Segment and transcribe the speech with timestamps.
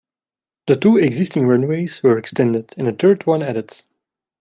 [0.65, 3.83] The two existing runways were extended and a third one added.